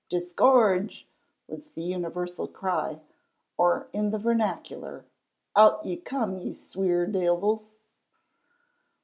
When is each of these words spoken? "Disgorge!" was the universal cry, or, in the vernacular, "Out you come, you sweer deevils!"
"Disgorge!" 0.09 1.07
was 1.47 1.67
the 1.67 1.83
universal 1.83 2.47
cry, 2.47 3.01
or, 3.55 3.85
in 3.93 4.09
the 4.09 4.17
vernacular, 4.17 5.05
"Out 5.55 5.85
you 5.85 5.95
come, 6.01 6.39
you 6.39 6.55
sweer 6.55 7.05
deevils!" 7.05 7.75